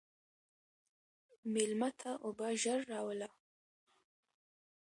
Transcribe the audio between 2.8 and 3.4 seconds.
راوله.